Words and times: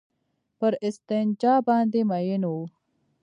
پر 0.57 0.71
استنجا 0.87 1.55
باندې 1.67 2.01
مئين 2.09 2.43
وو. 2.51 2.63